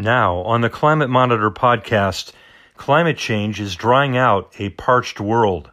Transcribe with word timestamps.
Now, 0.00 0.42
on 0.42 0.60
the 0.60 0.70
Climate 0.70 1.10
Monitor 1.10 1.50
podcast, 1.50 2.30
climate 2.76 3.18
change 3.18 3.60
is 3.60 3.74
drying 3.74 4.16
out 4.16 4.54
a 4.56 4.70
parched 4.70 5.18
world. 5.18 5.72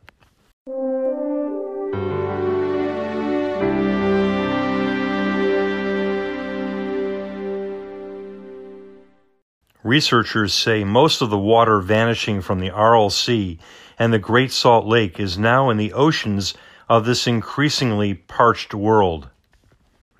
Researchers 9.83 10.55
say 10.55 10.83
most 10.83 11.21
of 11.21 11.29
the 11.29 11.37
water 11.37 11.79
vanishing 11.79 12.41
from 12.41 12.59
the 12.59 12.75
Aral 12.75 13.11
Sea 13.11 13.59
and 13.99 14.11
the 14.11 14.17
Great 14.17 14.51
Salt 14.51 14.87
Lake 14.87 15.19
is 15.19 15.37
now 15.37 15.69
in 15.69 15.77
the 15.77 15.93
oceans 15.93 16.55
of 16.89 17.05
this 17.05 17.27
increasingly 17.27 18.15
parched 18.15 18.73
world. 18.73 19.29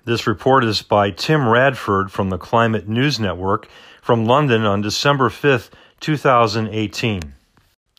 This 0.06 0.24
report 0.28 0.62
is 0.62 0.82
by 0.82 1.10
Tim 1.10 1.48
Radford 1.48 2.12
from 2.12 2.30
the 2.30 2.38
Climate 2.38 2.86
News 2.86 3.18
Network 3.18 3.66
from 4.00 4.24
London 4.24 4.62
on 4.62 4.80
December 4.80 5.28
5, 5.28 5.68
2018. 5.98 7.34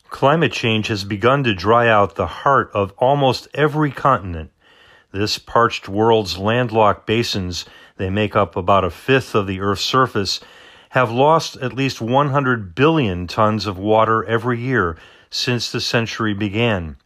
Climate 0.08 0.52
change 0.52 0.86
has 0.86 1.04
begun 1.04 1.44
to 1.44 1.54
dry 1.54 1.86
out 1.86 2.14
the 2.14 2.26
heart 2.26 2.70
of 2.72 2.94
almost 2.96 3.46
every 3.52 3.90
continent. 3.90 4.50
This 5.12 5.36
parched 5.36 5.86
world's 5.86 6.38
landlocked 6.38 7.06
basins, 7.06 7.66
they 7.98 8.08
make 8.08 8.34
up 8.34 8.56
about 8.56 8.84
a 8.84 8.90
fifth 8.90 9.34
of 9.34 9.46
the 9.46 9.60
Earth's 9.60 9.82
surface, 9.82 10.40
have 10.88 11.10
lost 11.10 11.58
at 11.58 11.74
least 11.74 12.00
100 12.00 12.74
billion 12.74 13.26
tons 13.26 13.66
of 13.66 13.76
water 13.76 14.24
every 14.24 14.58
year 14.58 14.96
since 15.28 15.70
the 15.70 15.80
century 15.82 16.32
began. 16.32 16.96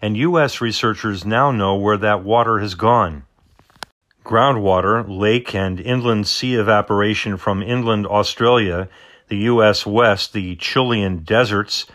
And 0.00 0.16
U.S. 0.18 0.60
researchers 0.60 1.24
now 1.24 1.50
know 1.50 1.74
where 1.74 1.96
that 1.96 2.22
water 2.22 2.60
has 2.60 2.76
gone. 2.76 3.24
Groundwater, 4.24 5.04
lake, 5.08 5.52
and 5.52 5.80
inland 5.80 6.28
sea 6.28 6.54
evaporation 6.54 7.36
from 7.36 7.60
inland 7.60 8.06
Australia, 8.06 8.88
the 9.26 9.38
U.S. 9.38 9.84
West, 9.84 10.32
the 10.32 10.54
Chilean 10.56 11.24
deserts, 11.24 11.86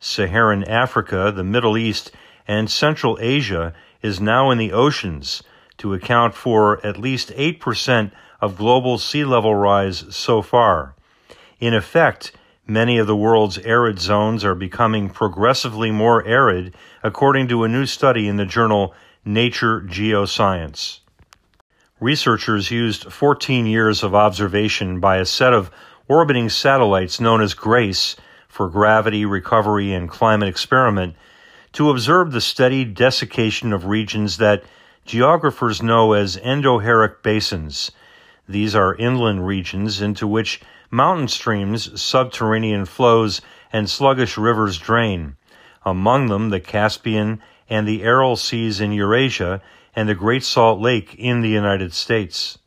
Saharan 0.00 0.64
Africa, 0.64 1.32
the 1.34 1.44
Middle 1.44 1.78
East, 1.78 2.10
and 2.48 2.68
Central 2.68 3.16
Asia 3.20 3.72
is 4.02 4.20
now 4.20 4.50
in 4.50 4.58
the 4.58 4.72
oceans 4.72 5.44
to 5.78 5.94
account 5.94 6.34
for 6.34 6.84
at 6.84 6.98
least 6.98 7.30
8% 7.30 8.10
of 8.40 8.58
global 8.58 8.98
sea 8.98 9.24
level 9.24 9.54
rise 9.54 10.04
so 10.14 10.42
far. 10.42 10.96
In 11.60 11.72
effect, 11.72 12.32
many 12.66 12.98
of 12.98 13.06
the 13.06 13.16
world's 13.16 13.58
arid 13.58 14.00
zones 14.00 14.44
are 14.44 14.56
becoming 14.56 15.08
progressively 15.08 15.92
more 15.92 16.26
arid, 16.26 16.74
according 17.04 17.46
to 17.48 17.62
a 17.62 17.68
new 17.68 17.86
study 17.86 18.26
in 18.26 18.36
the 18.36 18.44
journal 18.44 18.92
Nature 19.24 19.80
Geoscience. 19.80 21.00
Researchers 22.00 22.70
used 22.70 23.10
14 23.10 23.64
years 23.64 24.02
of 24.02 24.14
observation 24.14 25.00
by 25.00 25.16
a 25.16 25.24
set 25.24 25.54
of 25.54 25.70
orbiting 26.08 26.50
satellites 26.50 27.20
known 27.20 27.40
as 27.40 27.54
GRACE 27.54 28.16
for 28.48 28.68
Gravity, 28.68 29.24
Recovery, 29.24 29.94
and 29.94 30.06
Climate 30.06 30.46
Experiment 30.46 31.14
to 31.72 31.88
observe 31.88 32.32
the 32.32 32.42
steady 32.42 32.84
desiccation 32.84 33.72
of 33.72 33.86
regions 33.86 34.36
that 34.36 34.62
geographers 35.06 35.82
know 35.82 36.12
as 36.12 36.36
endorheic 36.36 37.22
basins. 37.22 37.92
These 38.46 38.74
are 38.74 38.94
inland 38.96 39.46
regions 39.46 40.02
into 40.02 40.26
which 40.26 40.60
mountain 40.90 41.28
streams, 41.28 41.98
subterranean 41.98 42.84
flows, 42.84 43.40
and 43.72 43.88
sluggish 43.88 44.36
rivers 44.36 44.76
drain. 44.76 45.36
Among 45.82 46.28
them, 46.28 46.50
the 46.50 46.60
Caspian 46.60 47.40
and 47.70 47.88
the 47.88 48.02
Aral 48.02 48.36
Seas 48.36 48.82
in 48.82 48.92
Eurasia 48.92 49.62
and 49.96 50.08
the 50.08 50.14
Great 50.14 50.44
Salt 50.44 50.78
Lake 50.78 51.14
in 51.18 51.40
the 51.40 51.48
United 51.48 51.94
States. 51.94 52.58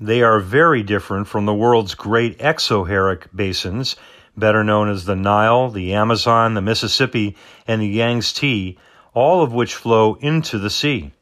They 0.00 0.20
are 0.22 0.40
very 0.40 0.82
different 0.82 1.28
from 1.28 1.46
the 1.46 1.54
world's 1.54 1.94
great 1.94 2.38
exorheic 2.40 3.28
basins, 3.34 3.94
better 4.36 4.64
known 4.64 4.90
as 4.90 5.04
the 5.04 5.14
Nile, 5.14 5.70
the 5.70 5.94
Amazon, 5.94 6.54
the 6.54 6.60
Mississippi, 6.60 7.36
and 7.68 7.80
the 7.80 7.86
Yangtze, 7.86 8.76
all 9.14 9.44
of 9.44 9.52
which 9.52 9.76
flow 9.76 10.16
into 10.16 10.58
the 10.58 10.70
sea. 10.70 11.12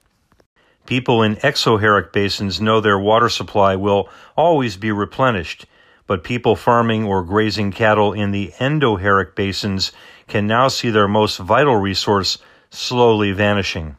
People 0.86 1.22
in 1.22 1.36
exorheic 1.36 2.12
basins 2.12 2.60
know 2.60 2.80
their 2.80 2.98
water 2.98 3.28
supply 3.28 3.76
will 3.76 4.08
always 4.34 4.78
be 4.78 4.90
replenished, 4.90 5.66
but 6.06 6.24
people 6.24 6.56
farming 6.56 7.04
or 7.04 7.22
grazing 7.22 7.70
cattle 7.70 8.14
in 8.14 8.30
the 8.30 8.52
endorheic 8.58 9.34
basins 9.34 9.92
can 10.26 10.46
now 10.46 10.68
see 10.68 10.90
their 10.90 11.06
most 11.06 11.36
vital 11.36 11.76
resource 11.76 12.38
slowly 12.70 13.32
vanishing. 13.32 13.96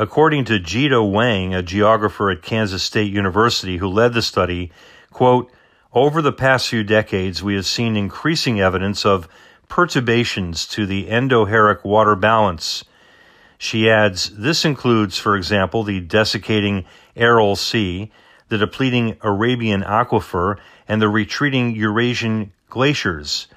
According 0.00 0.44
to 0.44 0.60
Jida 0.60 1.10
Wang, 1.10 1.52
a 1.52 1.62
geographer 1.62 2.30
at 2.30 2.40
Kansas 2.40 2.84
State 2.84 3.12
University 3.12 3.78
who 3.78 3.88
led 3.88 4.12
the 4.14 4.22
study, 4.22 4.70
quote, 5.10 5.50
over 5.92 6.22
the 6.22 6.32
past 6.32 6.68
few 6.68 6.84
decades, 6.84 7.42
we 7.42 7.56
have 7.56 7.66
seen 7.66 7.96
increasing 7.96 8.60
evidence 8.60 9.04
of 9.04 9.28
perturbations 9.68 10.66
to 10.68 10.86
the 10.86 11.08
endorheic 11.08 11.84
water 11.84 12.14
balance. 12.14 12.84
She 13.58 13.90
adds, 13.90 14.30
this 14.36 14.64
includes, 14.64 15.18
for 15.18 15.36
example, 15.36 15.82
the 15.82 15.98
desiccating 15.98 16.84
Aral 17.16 17.56
Sea, 17.56 18.12
the 18.48 18.58
depleting 18.58 19.16
Arabian 19.22 19.82
aquifer, 19.82 20.58
and 20.86 21.02
the 21.02 21.08
retreating 21.08 21.74
Eurasian 21.74 22.52
glaciers. 22.70 23.48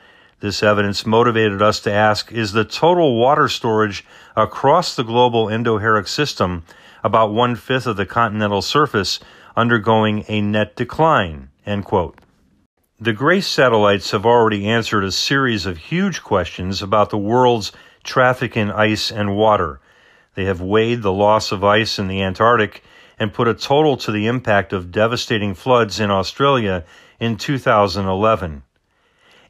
This 0.41 0.63
evidence 0.63 1.05
motivated 1.05 1.61
us 1.61 1.79
to 1.81 1.93
ask 1.93 2.31
is 2.31 2.51
the 2.51 2.65
total 2.65 3.15
water 3.15 3.47
storage 3.47 4.03
across 4.35 4.95
the 4.95 5.03
global 5.03 5.45
endorheic 5.45 6.07
system, 6.07 6.63
about 7.03 7.31
one 7.31 7.55
fifth 7.55 7.85
of 7.85 7.95
the 7.95 8.07
continental 8.07 8.63
surface, 8.63 9.19
undergoing 9.55 10.25
a 10.27 10.41
net 10.41 10.75
decline? 10.75 11.49
The 11.63 13.13
GRACE 13.13 13.45
satellites 13.45 14.09
have 14.09 14.25
already 14.25 14.67
answered 14.67 15.03
a 15.03 15.11
series 15.11 15.67
of 15.67 15.77
huge 15.77 16.23
questions 16.23 16.81
about 16.81 17.11
the 17.11 17.19
world's 17.19 17.71
traffic 18.03 18.57
in 18.57 18.71
ice 18.71 19.11
and 19.11 19.37
water. 19.37 19.79
They 20.33 20.45
have 20.45 20.59
weighed 20.59 21.03
the 21.03 21.13
loss 21.13 21.51
of 21.51 21.63
ice 21.63 21.99
in 21.99 22.07
the 22.07 22.23
Antarctic 22.23 22.83
and 23.19 23.31
put 23.31 23.47
a 23.47 23.53
total 23.53 23.95
to 23.97 24.11
the 24.11 24.25
impact 24.25 24.73
of 24.73 24.91
devastating 24.91 25.53
floods 25.53 25.99
in 25.99 26.09
Australia 26.09 26.83
in 27.19 27.37
2011 27.37 28.63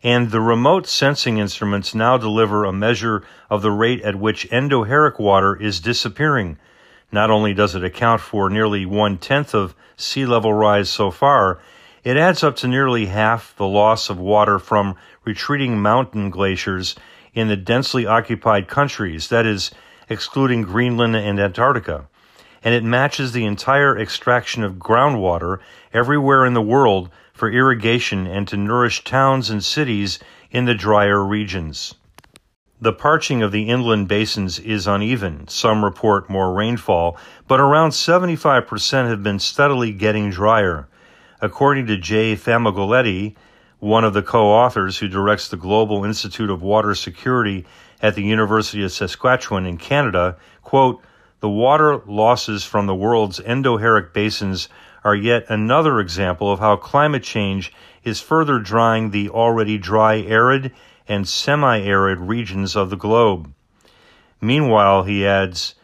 and 0.04 0.32
the 0.32 0.42
remote 0.42 0.88
sensing 0.88 1.38
instruments 1.38 1.94
now 1.94 2.18
deliver 2.18 2.66
a 2.66 2.74
measure 2.74 3.24
of 3.50 3.62
the 3.62 3.72
rate 3.72 4.02
at 4.02 4.16
which 4.16 4.50
endorheic 4.50 5.20
water 5.20 5.56
is 5.56 5.80
disappearing. 5.80 6.58
Not 7.12 7.30
only 7.30 7.54
does 7.54 7.76
it 7.76 7.84
account 7.84 8.22
for 8.22 8.50
nearly 8.50 8.86
one 8.86 9.18
tenth 9.18 9.54
of 9.54 9.76
sea 9.98 10.26
level 10.26 10.54
rise 10.54 10.90
so 10.90 11.12
far, 11.12 11.60
it 12.04 12.18
adds 12.18 12.44
up 12.44 12.56
to 12.58 12.68
nearly 12.68 13.06
half 13.06 13.56
the 13.58 13.68
loss 13.68 14.10
of 14.10 14.18
water 14.18 14.58
from 14.58 14.96
retreating 15.24 15.80
mountain 15.80 16.32
glaciers 16.32 16.96
in 17.34 17.48
the 17.48 17.56
densely 17.56 18.06
occupied 18.06 18.68
countries, 18.68 19.28
that 19.28 19.46
is, 19.46 19.72
excluding 20.10 20.64
Greenland 20.64 21.16
and 21.16 21.40
Antarctica. 21.40 22.08
And 22.64 22.74
it 22.74 22.84
matches 22.84 23.32
the 23.32 23.46
entire 23.46 23.98
extraction 23.98 24.64
of 24.64 24.76
groundwater 24.76 25.60
everywhere 25.94 26.46
in 26.46 26.54
the 26.54 26.62
world 26.62 27.10
for 27.42 27.50
irrigation 27.50 28.28
and 28.28 28.48
to 28.48 28.56
nourish 28.56 29.04
towns 29.04 29.50
and 29.50 29.64
cities 29.64 30.20
in 30.52 30.66
the 30.66 30.76
drier 30.76 31.26
regions. 31.26 31.96
The 32.80 32.94
parching 32.94 33.42
of 33.42 33.52
the 33.52 33.68
inland 33.68 34.08
basins 34.08 34.60
is 34.60 34.86
uneven. 34.86 35.48
Some 35.48 35.84
report 35.84 36.30
more 36.30 36.54
rainfall, 36.54 37.18
but 37.48 37.60
around 37.60 37.94
75% 37.94 39.10
have 39.10 39.24
been 39.24 39.40
steadily 39.40 39.92
getting 39.92 40.30
drier. 40.30 40.88
According 41.42 41.88
to 41.88 41.98
Jay 41.98 42.36
Famiglietti, 42.36 43.34
one 43.80 44.04
of 44.04 44.14
the 44.14 44.22
co-authors 44.22 45.00
who 45.00 45.08
directs 45.08 45.48
the 45.48 45.58
Global 45.58 46.06
Institute 46.06 46.52
of 46.52 46.62
Water 46.62 46.94
Security 46.94 47.66
at 48.04 48.14
the 48.14 48.22
University 48.22 48.84
of 48.84 48.92
Saskatchewan 48.92 49.66
in 49.66 49.78
Canada, 49.78 50.38
quote, 50.62 51.02
the 51.40 51.50
water 51.50 52.04
losses 52.06 52.64
from 52.64 52.86
the 52.86 52.94
world's 52.94 53.40
endorheic 53.40 54.14
basins 54.14 54.70
are 55.04 55.16
yet 55.16 55.46
another 55.50 56.00
example 56.00 56.52
of 56.52 56.60
how 56.60 56.76
climate 56.76 57.24
change 57.24 57.74
is 58.04 58.20
further 58.20 58.60
drying 58.60 59.12
the 59.12 59.30
already 59.30 59.78
dry 59.78 60.20
arid 60.22 60.72
and 61.08 61.28
semi-arid 61.28 62.20
regions 62.20 62.76
of 62.76 62.90
the 62.90 62.96
globe. 62.96 63.54
Meanwhile, 64.40 65.04
he 65.04 65.26
adds, 65.26 65.76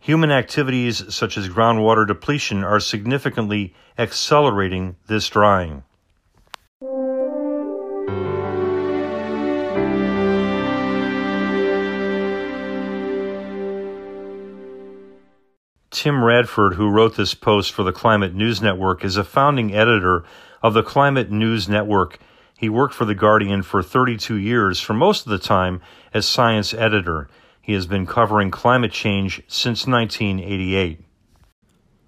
human 0.00 0.30
activities 0.30 1.14
such 1.14 1.36
as 1.36 1.48
groundwater 1.48 2.06
depletion 2.06 2.62
are 2.62 2.80
significantly 2.80 3.74
accelerating 3.98 4.96
this 5.06 5.28
drying. 5.28 5.82
Tim 15.96 16.22
Radford, 16.22 16.74
who 16.74 16.90
wrote 16.90 17.16
this 17.16 17.32
post 17.32 17.72
for 17.72 17.82
the 17.82 17.90
Climate 17.90 18.34
News 18.34 18.60
Network, 18.60 19.02
is 19.02 19.16
a 19.16 19.24
founding 19.24 19.74
editor 19.74 20.24
of 20.62 20.74
the 20.74 20.82
Climate 20.82 21.30
News 21.30 21.70
Network. 21.70 22.18
He 22.54 22.68
worked 22.68 22.92
for 22.92 23.06
The 23.06 23.14
Guardian 23.14 23.62
for 23.62 23.82
32 23.82 24.34
years, 24.34 24.78
for 24.78 24.92
most 24.92 25.24
of 25.24 25.30
the 25.30 25.38
time 25.38 25.80
as 26.12 26.26
science 26.26 26.74
editor. 26.74 27.30
He 27.62 27.72
has 27.72 27.86
been 27.86 28.04
covering 28.04 28.50
climate 28.50 28.92
change 28.92 29.42
since 29.48 29.86
1988. 29.86 31.00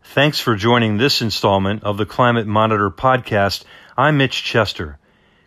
Thanks 0.04 0.38
for 0.38 0.54
joining 0.54 0.98
this 0.98 1.22
installment 1.22 1.82
of 1.82 1.96
the 1.96 2.04
Climate 2.04 2.46
Monitor 2.46 2.90
podcast. 2.90 3.64
I'm 3.96 4.18
Mitch 4.18 4.44
Chester. 4.44 4.98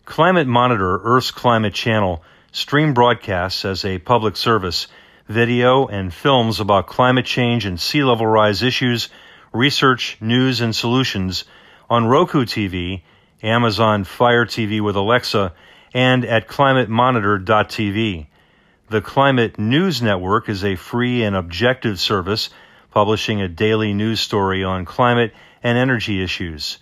Climate 0.05 0.47
Monitor, 0.47 0.99
Earth's 1.03 1.29
climate 1.29 1.75
channel, 1.75 2.23
stream 2.51 2.95
broadcasts 2.95 3.65
as 3.65 3.85
a 3.85 3.99
public 3.99 4.35
service 4.35 4.87
video 5.31 5.87
and 5.87 6.13
films 6.13 6.59
about 6.59 6.87
climate 6.87 7.25
change 7.25 7.65
and 7.65 7.79
sea 7.79 8.03
level 8.03 8.27
rise 8.27 8.61
issues, 8.61 9.09
research, 9.53 10.17
news, 10.21 10.61
and 10.61 10.75
solutions 10.75 11.45
on 11.89 12.05
Roku 12.05 12.45
TV, 12.45 13.01
Amazon 13.41 14.03
Fire 14.03 14.45
TV 14.45 14.81
with 14.81 14.95
Alexa, 14.95 15.53
and 15.93 16.25
at 16.25 16.47
climatemonitor.tv. 16.47 18.27
The 18.89 19.01
Climate 19.01 19.57
News 19.57 20.01
Network 20.01 20.49
is 20.49 20.63
a 20.63 20.75
free 20.75 21.23
and 21.23 21.35
objective 21.35 21.99
service 21.99 22.49
publishing 22.91 23.41
a 23.41 23.47
daily 23.47 23.93
news 23.93 24.19
story 24.19 24.63
on 24.63 24.85
climate 24.85 25.33
and 25.63 25.77
energy 25.77 26.21
issues. 26.21 26.77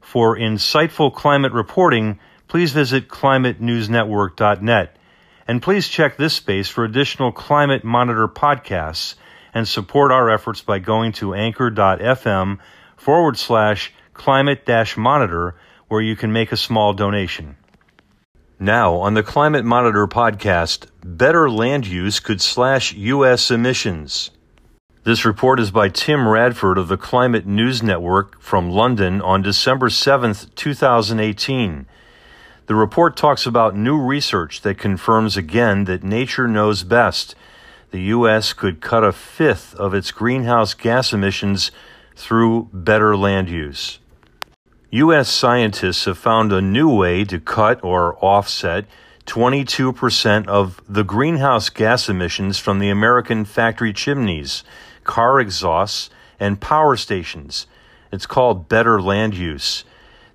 For 0.00 0.36
insightful 0.36 1.12
climate 1.14 1.52
reporting, 1.52 2.20
please 2.48 2.72
visit 2.72 3.08
climatenewsnetwork.net. 3.08 4.96
And 5.46 5.60
please 5.60 5.88
check 5.88 6.16
this 6.16 6.34
space 6.34 6.68
for 6.68 6.84
additional 6.84 7.32
Climate 7.32 7.84
Monitor 7.84 8.28
podcasts 8.28 9.14
and 9.52 9.68
support 9.68 10.10
our 10.10 10.30
efforts 10.30 10.60
by 10.60 10.78
going 10.78 11.12
to 11.12 11.34
anchor.fm 11.34 12.58
forward 12.96 13.36
slash 13.36 13.92
climate 14.14 14.64
dash 14.64 14.96
monitor, 14.96 15.56
where 15.88 16.00
you 16.00 16.16
can 16.16 16.32
make 16.32 16.50
a 16.50 16.56
small 16.56 16.92
donation. 16.92 17.56
Now, 18.58 18.94
on 18.94 19.14
the 19.14 19.22
Climate 19.22 19.64
Monitor 19.64 20.06
podcast, 20.06 20.86
better 21.04 21.50
land 21.50 21.86
use 21.86 22.20
could 22.20 22.40
slash 22.40 22.94
U.S. 22.94 23.50
emissions. 23.50 24.30
This 25.02 25.26
report 25.26 25.60
is 25.60 25.70
by 25.70 25.90
Tim 25.90 26.26
Radford 26.26 26.78
of 26.78 26.88
the 26.88 26.96
Climate 26.96 27.46
News 27.46 27.82
Network 27.82 28.40
from 28.40 28.70
London 28.70 29.20
on 29.20 29.42
December 29.42 29.90
7th, 29.90 30.54
2018. 30.54 31.86
The 32.66 32.74
report 32.74 33.16
talks 33.16 33.46
about 33.46 33.76
new 33.76 34.00
research 34.00 34.62
that 34.62 34.78
confirms 34.78 35.36
again 35.36 35.84
that 35.84 36.02
nature 36.02 36.48
knows 36.48 36.82
best. 36.82 37.34
The 37.90 38.00
U.S. 38.02 38.52
could 38.52 38.80
cut 38.80 39.04
a 39.04 39.12
fifth 39.12 39.74
of 39.74 39.94
its 39.94 40.10
greenhouse 40.10 40.74
gas 40.74 41.12
emissions 41.12 41.70
through 42.16 42.70
better 42.72 43.16
land 43.16 43.48
use. 43.48 43.98
U.S. 44.90 45.28
scientists 45.28 46.04
have 46.04 46.18
found 46.18 46.52
a 46.52 46.62
new 46.62 46.88
way 46.88 47.24
to 47.24 47.38
cut 47.40 47.82
or 47.82 48.16
offset 48.24 48.86
22% 49.26 50.46
of 50.46 50.80
the 50.88 51.04
greenhouse 51.04 51.68
gas 51.68 52.08
emissions 52.08 52.58
from 52.58 52.78
the 52.78 52.90
American 52.90 53.44
factory 53.44 53.92
chimneys 53.92 54.64
car 55.04 55.38
exhausts, 55.38 56.10
and 56.40 56.60
power 56.60 56.96
stations. 56.96 57.66
It's 58.10 58.26
called 58.26 58.68
better 58.68 59.00
land 59.00 59.34
use. 59.34 59.84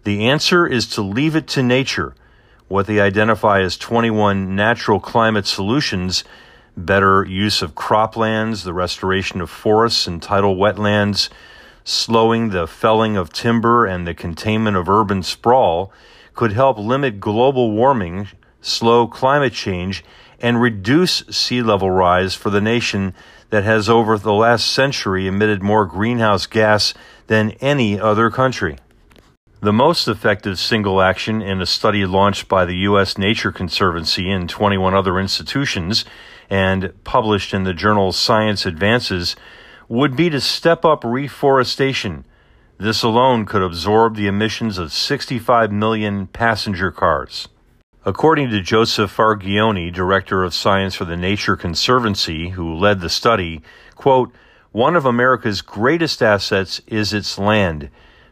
The 0.03 0.27
answer 0.27 0.65
is 0.65 0.87
to 0.87 1.01
leave 1.01 1.35
it 1.35 1.47
to 1.49 1.63
nature. 1.63 2.15
What 2.67 2.87
they 2.87 2.99
identify 2.99 3.61
as 3.61 3.77
21 3.77 4.55
natural 4.55 4.99
climate 4.99 5.47
solutions 5.47 6.23
better 6.77 7.25
use 7.25 7.61
of 7.61 7.75
croplands, 7.75 8.63
the 8.63 8.73
restoration 8.73 9.41
of 9.41 9.49
forests 9.49 10.07
and 10.07 10.21
tidal 10.21 10.55
wetlands, 10.55 11.29
slowing 11.83 12.49
the 12.49 12.67
felling 12.67 13.17
of 13.17 13.33
timber, 13.33 13.85
and 13.85 14.07
the 14.07 14.13
containment 14.13 14.77
of 14.77 14.89
urban 14.89 15.23
sprawl 15.23 15.91
could 16.33 16.53
help 16.53 16.77
limit 16.77 17.19
global 17.19 17.71
warming, 17.71 18.27
slow 18.61 19.07
climate 19.07 19.53
change, 19.53 20.03
and 20.39 20.61
reduce 20.61 21.23
sea 21.29 21.61
level 21.61 21.91
rise 21.91 22.33
for 22.33 22.49
the 22.49 22.61
nation 22.61 23.13
that 23.49 23.63
has 23.63 23.89
over 23.89 24.17
the 24.17 24.33
last 24.33 24.71
century 24.71 25.27
emitted 25.27 25.61
more 25.61 25.85
greenhouse 25.85 26.45
gas 26.45 26.93
than 27.27 27.51
any 27.59 27.99
other 27.99 28.29
country. 28.29 28.77
The 29.61 29.73
most 29.73 30.07
effective 30.07 30.57
single 30.57 31.01
action 31.01 31.41
in 31.41 31.59
a 31.59 31.65
study 31.65 32.05
launched 32.05 32.47
by 32.47 32.63
the 32.63 32.77
U.S. 32.87 33.17
Nature 33.17 33.51
Conservancy 33.51 34.31
and 34.31 34.49
21 34.49 34.93
other 34.93 35.19
institutions 35.19 36.05
and 36.49 36.93
published 37.03 37.53
in 37.53 37.65
the 37.65 37.73
journal 37.73 38.13
Science 38.13 38.65
Advances 38.65 39.35
would 39.89 40.15
be 40.15 40.29
to 40.29 40.39
step 40.39 40.85
up 40.85 41.03
reforestation. 41.03 42.23
This 42.77 43.03
alone 43.03 43.45
could 43.45 43.61
absorb 43.61 44.15
the 44.15 44.27
emissions 44.27 44.77
of 44.77 44.93
65 44.93 45.73
million 45.73 46.27
passenger 46.27 46.89
cars. 46.89 47.49
According 48.05 48.51
to 48.51 48.61
Joseph 48.61 49.13
Fargione, 49.13 49.93
director 49.93 50.45
of 50.45 50.53
science 50.53 50.95
for 50.95 51.03
the 51.03 51.17
Nature 51.17 51.57
Conservancy, 51.57 52.51
who 52.51 52.73
led 52.73 53.01
the 53.01 53.09
study, 53.09 53.61
quote, 53.95 54.31
one 54.71 54.95
of 54.95 55.05
America's 55.05 55.61
greatest 55.61 56.23
assets 56.23 56.79
is 56.87 57.11
its 57.13 57.37
land. 57.37 57.89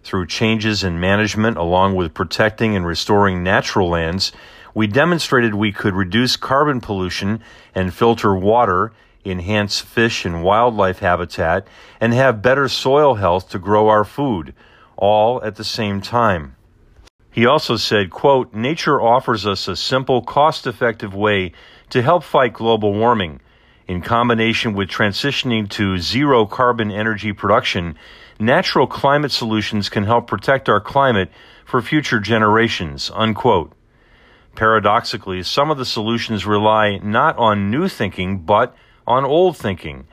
Through 0.08 0.28
changes 0.28 0.86
in 0.86 1.02
management, 1.02 1.58
along 1.58 1.96
with 1.96 2.14
protecting 2.14 2.78
and 2.78 2.88
restoring 2.88 3.44
natural 3.44 3.90
lands, 3.90 4.32
we 4.74 4.88
demonstrated 4.88 5.54
we 5.54 5.74
could 5.74 5.94
reduce 5.94 6.38
carbon 6.38 6.80
pollution 6.80 7.42
and 7.76 7.94
filter 7.94 8.34
water, 8.34 8.94
enhance 9.26 9.82
fish 9.82 10.24
and 10.24 10.44
wildlife 10.44 11.00
habitat, 11.00 11.68
and 12.00 12.14
have 12.14 12.42
better 12.42 12.70
soil 12.70 13.16
health 13.16 13.50
to 13.50 13.60
grow 13.60 13.90
our 13.90 14.06
food, 14.06 14.54
all 14.96 15.44
at 15.44 15.58
the 15.58 15.66
same 15.66 16.00
time. 16.00 16.56
He 17.30 17.46
also 17.46 17.76
said, 17.76 18.10
quote, 18.10 18.54
Nature 18.54 19.02
offers 19.02 19.46
us 19.46 19.68
a 19.68 19.76
simple, 19.76 20.22
cost-effective 20.22 21.14
way 21.14 21.52
to 21.90 22.02
help 22.02 22.24
fight 22.24 22.54
global 22.54 22.94
warming. 22.94 23.42
In 23.90 24.02
combination 24.02 24.74
with 24.74 24.88
transitioning 24.88 25.70
to 25.72 25.98
zero 25.98 26.46
carbon 26.46 26.92
energy 26.92 27.34
production, 27.34 27.98
natural 28.40 28.88
climate 28.88 29.32
solutions 29.32 29.90
can 29.90 30.04
help 30.04 30.28
protect 30.28 30.70
our 30.70 30.82
climate 30.82 31.30
for 31.66 31.82
future 31.82 32.20
generations, 32.20 33.12
unquote. 33.14 33.74
Paradoxically, 34.56 35.44
some 35.44 35.70
of 35.70 35.78
the 35.78 35.86
solutions 35.86 36.46
rely 36.46 36.98
not 36.98 37.38
on 37.38 37.70
new 37.70 37.88
thinking, 37.88 38.40
but 38.40 38.76
on 39.06 39.24
old 39.24 39.56
thinking. 39.56 40.08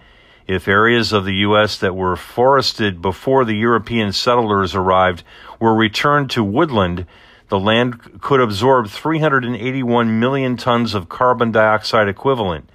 If 0.47 0.69
areas 0.69 1.13
of 1.13 1.25
the 1.25 1.37
U.S. 1.37 1.79
that 1.79 1.97
were 1.97 2.17
forested 2.17 3.01
before 3.01 3.47
the 3.47 3.57
European 3.57 4.13
settlers 4.13 4.75
arrived 4.75 5.25
were 5.59 5.75
returned 5.75 6.31
to 6.33 6.45
woodland, 6.45 7.07
the 7.49 7.59
land 7.59 8.21
could 8.21 8.41
absorb 8.41 8.89
381 8.89 10.21
million 10.21 10.57
tons 10.57 10.95
of 10.95 11.09
carbon 11.09 11.51
dioxide 11.51 12.09
equivalent. 12.09 12.69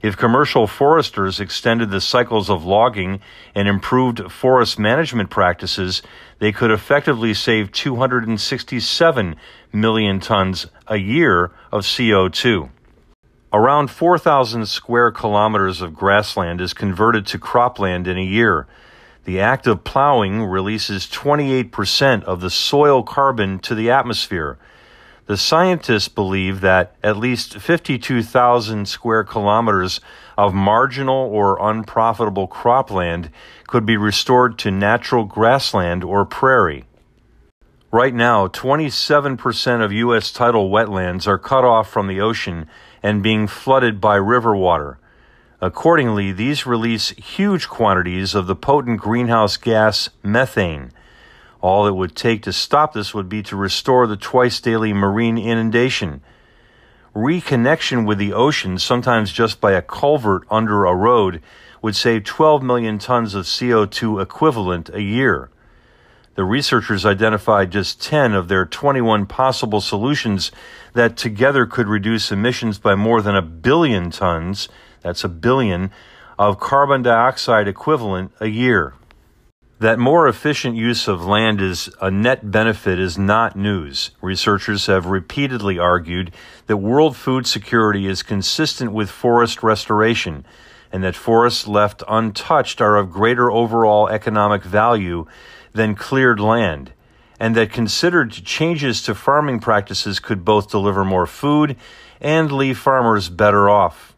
If 0.00 0.16
commercial 0.16 0.66
foresters 0.66 1.40
extended 1.40 1.90
the 1.90 2.00
cycles 2.00 2.48
of 2.48 2.64
logging 2.64 3.20
and 3.54 3.66
improved 3.66 4.30
forest 4.30 4.78
management 4.78 5.28
practices, 5.28 6.02
they 6.38 6.52
could 6.52 6.70
effectively 6.70 7.34
save 7.34 7.72
267 7.72 9.36
million 9.72 10.20
tons 10.20 10.66
a 10.86 10.98
year 10.98 11.50
of 11.72 11.82
CO2. 11.82 12.70
Around 13.52 13.90
4,000 13.90 14.66
square 14.66 15.10
kilometers 15.10 15.80
of 15.80 15.94
grassland 15.94 16.60
is 16.60 16.74
converted 16.74 17.26
to 17.28 17.38
cropland 17.38 18.06
in 18.06 18.18
a 18.18 18.22
year. 18.22 18.68
The 19.24 19.40
act 19.40 19.66
of 19.66 19.84
plowing 19.84 20.44
releases 20.44 21.06
28% 21.06 22.22
of 22.24 22.40
the 22.40 22.50
soil 22.50 23.02
carbon 23.02 23.58
to 23.60 23.74
the 23.74 23.90
atmosphere. 23.90 24.58
The 25.28 25.36
scientists 25.36 26.08
believe 26.08 26.62
that 26.62 26.96
at 27.02 27.18
least 27.18 27.58
52,000 27.58 28.88
square 28.88 29.24
kilometers 29.24 30.00
of 30.38 30.54
marginal 30.54 31.16
or 31.16 31.58
unprofitable 31.60 32.48
cropland 32.48 33.28
could 33.66 33.84
be 33.84 33.98
restored 33.98 34.58
to 34.60 34.70
natural 34.70 35.24
grassland 35.24 36.02
or 36.02 36.24
prairie. 36.24 36.86
Right 37.92 38.14
now, 38.14 38.46
27% 38.46 39.84
of 39.84 39.92
U.S. 39.92 40.32
tidal 40.32 40.70
wetlands 40.70 41.26
are 41.26 41.38
cut 41.38 41.62
off 41.62 41.90
from 41.90 42.06
the 42.06 42.22
ocean 42.22 42.66
and 43.02 43.22
being 43.22 43.46
flooded 43.46 44.00
by 44.00 44.16
river 44.16 44.56
water. 44.56 44.98
Accordingly, 45.60 46.32
these 46.32 46.64
release 46.64 47.10
huge 47.10 47.68
quantities 47.68 48.34
of 48.34 48.46
the 48.46 48.56
potent 48.56 48.98
greenhouse 48.98 49.58
gas 49.58 50.08
methane. 50.22 50.90
All 51.60 51.86
it 51.86 51.94
would 51.94 52.14
take 52.14 52.42
to 52.42 52.52
stop 52.52 52.92
this 52.92 53.12
would 53.14 53.28
be 53.28 53.42
to 53.44 53.56
restore 53.56 54.06
the 54.06 54.16
twice 54.16 54.60
daily 54.60 54.92
marine 54.92 55.36
inundation. 55.36 56.20
Reconnection 57.14 58.06
with 58.06 58.18
the 58.18 58.32
ocean, 58.32 58.78
sometimes 58.78 59.32
just 59.32 59.60
by 59.60 59.72
a 59.72 59.82
culvert 59.82 60.44
under 60.50 60.84
a 60.84 60.94
road, 60.94 61.42
would 61.82 61.96
save 61.96 62.24
12 62.24 62.62
million 62.62 62.98
tons 62.98 63.34
of 63.34 63.46
CO2 63.46 64.22
equivalent 64.22 64.88
a 64.90 65.02
year. 65.02 65.50
The 66.36 66.44
researchers 66.44 67.04
identified 67.04 67.72
just 67.72 68.00
10 68.00 68.32
of 68.32 68.46
their 68.46 68.64
21 68.64 69.26
possible 69.26 69.80
solutions 69.80 70.52
that 70.92 71.16
together 71.16 71.66
could 71.66 71.88
reduce 71.88 72.30
emissions 72.30 72.78
by 72.78 72.94
more 72.94 73.20
than 73.20 73.34
a 73.34 73.42
billion 73.42 74.10
tons, 74.12 74.68
that's 75.00 75.24
a 75.24 75.28
billion, 75.28 75.90
of 76.38 76.60
carbon 76.60 77.02
dioxide 77.02 77.66
equivalent 77.66 78.30
a 78.38 78.46
year. 78.46 78.94
That 79.80 80.00
more 80.00 80.26
efficient 80.26 80.74
use 80.74 81.06
of 81.06 81.24
land 81.24 81.60
is 81.60 81.88
a 82.00 82.10
net 82.10 82.50
benefit 82.50 82.98
is 82.98 83.16
not 83.16 83.54
news. 83.54 84.10
Researchers 84.20 84.86
have 84.86 85.06
repeatedly 85.06 85.78
argued 85.78 86.32
that 86.66 86.78
world 86.78 87.16
food 87.16 87.46
security 87.46 88.08
is 88.08 88.24
consistent 88.24 88.92
with 88.92 89.08
forest 89.08 89.62
restoration 89.62 90.44
and 90.90 91.04
that 91.04 91.14
forests 91.14 91.68
left 91.68 92.02
untouched 92.08 92.80
are 92.80 92.96
of 92.96 93.12
greater 93.12 93.52
overall 93.52 94.08
economic 94.08 94.64
value 94.64 95.26
than 95.72 95.94
cleared 95.94 96.40
land. 96.40 96.92
and 97.40 97.54
that 97.54 97.72
considered 97.72 98.32
changes 98.32 99.00
to 99.02 99.14
farming 99.14 99.60
practices 99.60 100.18
could 100.18 100.44
both 100.44 100.70
deliver 100.70 101.04
more 101.04 101.26
food 101.26 101.76
and 102.20 102.50
leave 102.50 102.76
farmers 102.76 103.28
better 103.28 103.70
off. 103.70 104.16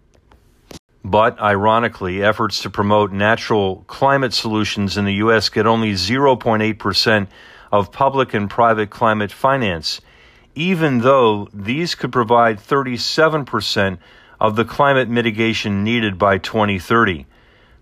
But 1.03 1.41
ironically, 1.41 2.23
efforts 2.23 2.61
to 2.63 2.71
promote 2.71 3.11
natural 3.11 3.85
climate 3.87 4.35
solutions 4.35 4.97
in 4.97 5.07
the 5.07 5.15
U.S. 5.15 5.49
get 5.49 5.67
only 5.67 5.93
0.8% 5.93 7.27
of 7.73 7.93
public 7.93 8.35
and 8.35 8.51
private 8.51 8.91
climate 8.91 9.33
finance, 9.33 10.01
even 10.55 10.99
though 10.99 11.49
these 11.55 11.95
could 11.95 12.13
provide 12.13 12.59
37% 12.59 13.99
of 14.39 14.57
the 14.57 14.65
climate 14.65 15.09
mitigation 15.09 15.85
needed 15.85 16.19
by 16.19 16.39
2030. 16.39 17.27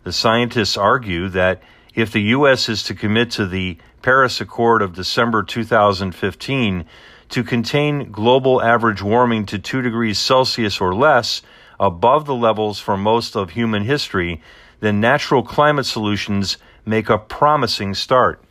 The 0.05 0.13
scientists 0.13 0.77
argue 0.77 1.29
that 1.31 1.63
if 1.95 2.13
the 2.13 2.23
U.S. 2.23 2.69
is 2.69 2.83
to 2.85 2.95
commit 2.95 3.33
to 3.33 3.47
the 3.47 3.79
Paris 4.03 4.41
Accord 4.41 4.83
of 4.83 4.95
December 4.95 5.43
2015 5.43 6.85
to 7.31 7.45
contain 7.45 8.11
global 8.11 8.63
average 8.63 9.03
warming 9.03 9.45
to 9.47 9.59
2 9.59 9.83
degrees 9.83 10.19
Celsius 10.19 10.81
or 10.81 10.95
less, 10.95 11.43
above 11.81 12.27
the 12.27 12.35
levels 12.35 12.79
for 12.79 12.97
most 12.97 13.37
of 13.37 13.51
human 13.51 13.85
history, 13.85 14.41
then 14.81 15.01
natural 15.01 15.43
climate 15.43 15.87
solutions 15.87 16.57
make 16.85 17.09
a 17.09 17.19
promising 17.19 17.95
start. 17.95 18.43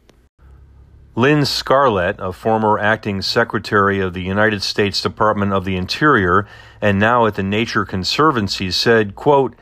Lynn 1.15 1.46
Scarlett, 1.46 2.17
a 2.19 2.31
former 2.31 2.77
acting 2.77 3.24
secretary 3.24 4.00
of 4.00 4.13
the 4.13 4.22
United 4.22 4.62
States 4.62 5.01
Department 5.01 5.51
of 5.51 5.65
the 5.65 5.75
Interior 5.75 6.48
and 6.79 7.00
now 7.00 7.25
at 7.25 7.34
the 7.34 7.41
Nature 7.41 7.86
Conservancy, 7.86 8.69
said, 8.69 9.15
quote, 9.15 9.55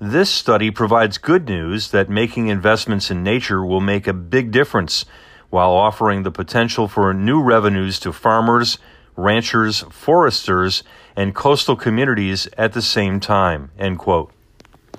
This 0.00 0.30
study 0.30 0.72
provides 0.72 1.16
good 1.16 1.48
news 1.48 1.92
that 1.92 2.10
making 2.10 2.48
investments 2.48 3.08
in 3.08 3.22
nature 3.22 3.64
will 3.64 3.80
make 3.80 4.08
a 4.08 4.12
big 4.12 4.50
difference 4.50 5.04
while 5.48 5.70
offering 5.70 6.24
the 6.24 6.32
potential 6.32 6.88
for 6.88 7.14
new 7.14 7.40
revenues 7.40 8.00
to 8.00 8.12
farmers, 8.12 8.78
ranchers, 9.16 9.82
foresters, 9.90 10.82
and 11.16 11.34
coastal 11.34 11.74
communities 11.76 12.46
at 12.58 12.74
the 12.74 12.82
same 12.82 13.18
time. 13.18 13.70
End 13.78 13.98
quote. 13.98 14.35